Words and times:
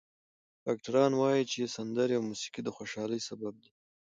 ډاکټران 0.65 1.11
وايي 1.15 1.43
چې 1.51 1.71
سندرې 1.75 2.13
او 2.17 2.27
موسیقي 2.29 2.61
د 2.63 2.69
خوشحالۍ 2.77 3.19
سبب 3.29 3.53
دي. 3.63 3.71